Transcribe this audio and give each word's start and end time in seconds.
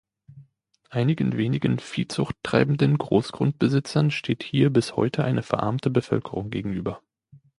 Einigen 0.89 1.37
wenigen 1.37 1.77
Viehzucht 1.77 2.35
treibenden 2.41 2.97
Großgrundbesitzern 2.97 4.09
steht 4.09 4.41
hier 4.41 4.71
bis 4.71 4.95
heute 4.95 5.23
eine 5.23 5.43
verarmte 5.43 5.91
Bevölkerung 5.91 6.49
gegenüber. 6.49 7.03